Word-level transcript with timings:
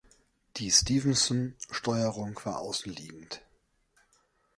Die 0.57 0.71
Stephenson-Steuerung 0.71 2.39
war 2.43 2.57
außenliegend. 2.57 3.43